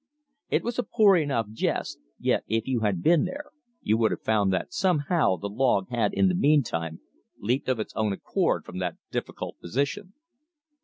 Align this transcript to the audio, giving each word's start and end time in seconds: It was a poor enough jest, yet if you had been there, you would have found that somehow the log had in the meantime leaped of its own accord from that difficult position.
It 0.49 0.63
was 0.63 0.79
a 0.79 0.83
poor 0.83 1.15
enough 1.15 1.51
jest, 1.51 1.99
yet 2.17 2.43
if 2.47 2.65
you 2.67 2.79
had 2.79 3.03
been 3.03 3.25
there, 3.25 3.51
you 3.83 3.99
would 3.99 4.09
have 4.09 4.23
found 4.23 4.51
that 4.51 4.73
somehow 4.73 5.35
the 5.35 5.47
log 5.47 5.89
had 5.91 6.11
in 6.11 6.27
the 6.27 6.33
meantime 6.33 7.01
leaped 7.37 7.69
of 7.69 7.79
its 7.79 7.93
own 7.95 8.11
accord 8.11 8.65
from 8.65 8.79
that 8.79 8.97
difficult 9.11 9.59
position. 9.59 10.13